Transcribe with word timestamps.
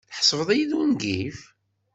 Tḥesbeḍ-iyi 0.09 0.65
d 0.69 0.71
ungif? 0.81 1.39